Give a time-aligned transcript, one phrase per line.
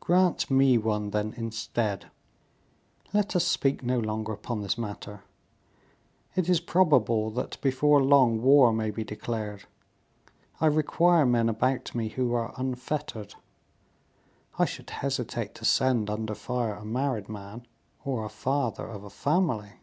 [0.00, 2.06] "Grant me one, then, instead;
[3.14, 5.22] let us speak no longer upon this matter.
[6.34, 9.66] It is probable that, before long, war may be declared.
[10.60, 13.36] I require men about me who are unfettered.
[14.58, 17.68] I should hesitate to send under fire a married man,
[18.04, 19.74] or a father of a family.